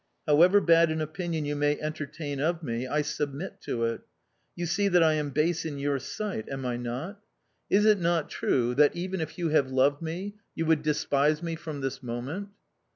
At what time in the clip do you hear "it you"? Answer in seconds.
3.83-4.65